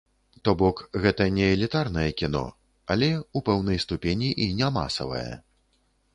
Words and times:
То 0.47 0.53
бок, 0.61 0.77
гэта 1.03 1.27
не 1.35 1.49
элітарнае 1.57 2.07
кіно, 2.21 2.41
але, 2.95 3.11
у 3.39 3.43
пэўнай 3.51 3.77
ступені, 3.85 4.35
і 4.49 4.51
не 4.65 4.73
масавае. 4.81 5.29